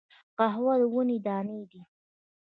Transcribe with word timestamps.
قهوه 0.37 0.73
د 0.79 0.81
ونې 0.93 1.17
دانی 1.25 1.61
دي 1.69 1.81